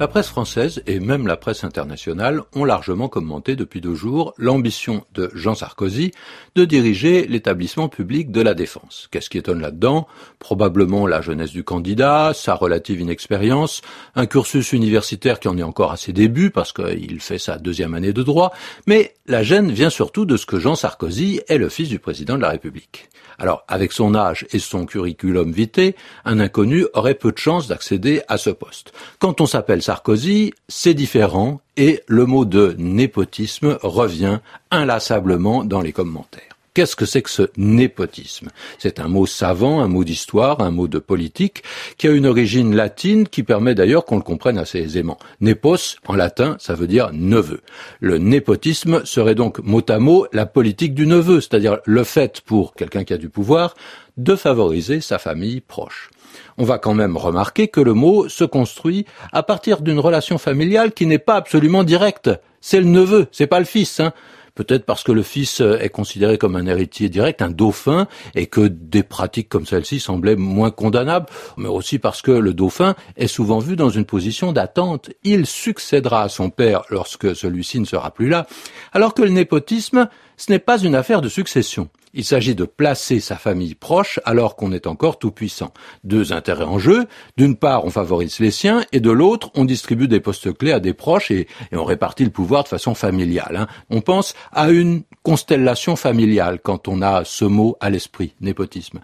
[0.00, 5.04] La presse française et même la presse internationale ont largement commenté depuis deux jours l'ambition
[5.14, 6.12] de Jean Sarkozy
[6.54, 9.08] de diriger l'établissement public de la défense.
[9.10, 10.06] Qu'est-ce qui étonne là-dedans?
[10.38, 13.82] Probablement la jeunesse du candidat, sa relative inexpérience,
[14.14, 17.94] un cursus universitaire qui en est encore à ses débuts parce qu'il fait sa deuxième
[17.94, 18.52] année de droit,
[18.86, 22.36] mais la gêne vient surtout de ce que Jean Sarkozy est le fils du président
[22.36, 23.08] de la République.
[23.40, 25.94] Alors, avec son âge et son curriculum vitae,
[26.24, 28.92] un inconnu aurait peu de chances d'accéder à ce poste.
[29.88, 36.58] Sarkozy, c'est différent et le mot de népotisme revient inlassablement dans les commentaires.
[36.74, 38.50] Qu'est-ce que c'est que ce népotisme?
[38.78, 41.62] C'est un mot savant, un mot d'histoire, un mot de politique,
[41.96, 45.16] qui a une origine latine qui permet d'ailleurs qu'on le comprenne assez aisément.
[45.40, 47.62] Nepos, en latin, ça veut dire neveu.
[48.00, 52.74] Le népotisme serait donc mot à mot la politique du neveu, c'est-à-dire le fait pour
[52.74, 53.74] quelqu'un qui a du pouvoir
[54.18, 56.10] de favoriser sa famille proche.
[56.56, 60.92] On va quand même remarquer que le mot se construit à partir d'une relation familiale
[60.92, 62.30] qui n'est pas absolument directe.
[62.60, 64.00] C'est le neveu, c'est pas le fils.
[64.00, 64.12] Hein
[64.58, 68.66] peut-être parce que le fils est considéré comme un héritier direct, un dauphin, et que
[68.66, 71.26] des pratiques comme celle-ci semblaient moins condamnables,
[71.56, 75.10] mais aussi parce que le dauphin est souvent vu dans une position d'attente.
[75.22, 78.48] Il succédera à son père lorsque celui-ci ne sera plus là,
[78.92, 81.88] alors que le népotisme, ce n'est pas une affaire de succession.
[82.14, 85.72] Il s'agit de placer sa famille proche alors qu'on est encore tout puissant.
[86.04, 87.06] Deux intérêts en jeu.
[87.36, 90.80] D'une part, on favorise les siens et de l'autre, on distribue des postes clés à
[90.80, 93.56] des proches et, on répartit le pouvoir de façon familiale.
[93.56, 93.66] Hein.
[93.90, 99.00] On pense à une constellation familiale quand on a ce mot à l'esprit, népotisme.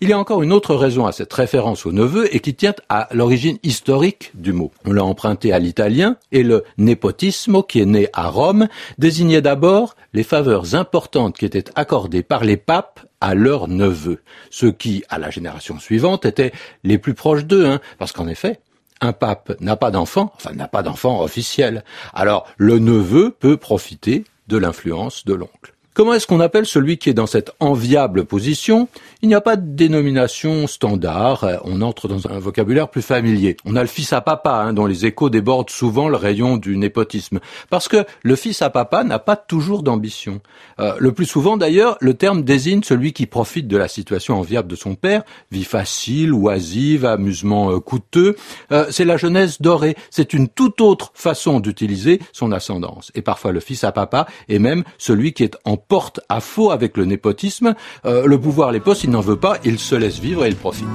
[0.00, 2.74] Il y a encore une autre raison à cette référence au neveu et qui tient
[2.88, 4.72] à l'origine historique du mot.
[4.84, 8.66] On l'a emprunté à l'italien et le népotisme, qui est né à Rome,
[8.98, 14.72] désignait d'abord les faveurs importantes qui étaient accordées par les papes à leurs neveux, ceux
[14.72, 16.50] qui, à la génération suivante, étaient
[16.82, 18.58] les plus proches d'eux, hein, parce qu'en effet,
[19.00, 21.84] un pape n'a pas d'enfant, enfin n'a pas d'enfant officiel.
[22.12, 25.76] Alors le neveu peut profiter de l'influence de l'oncle.
[26.00, 28.88] Comment est-ce qu'on appelle celui qui est dans cette enviable position?
[29.20, 33.58] Il n'y a pas de dénomination standard, on entre dans un vocabulaire plus familier.
[33.66, 36.78] On a le fils à papa, hein, dont les échos débordent souvent le rayon du
[36.78, 37.38] népotisme.
[37.68, 40.40] Parce que le fils à papa n'a pas toujours d'ambition.
[40.78, 44.68] Euh, le plus souvent d'ailleurs, le terme désigne celui qui profite de la situation enviable
[44.68, 48.36] de son père, vie facile, oisive, amusement euh, coûteux.
[48.72, 53.12] Euh, c'est la jeunesse dorée, c'est une toute autre façon d'utiliser son ascendance.
[53.14, 56.70] Et parfois le fils à papa est même celui qui est en porte à faux
[56.70, 57.74] avec le népotisme.
[58.06, 60.56] Euh, le pouvoir, les postes, il n'en veut pas, il se laisse vivre et il
[60.56, 60.86] profite.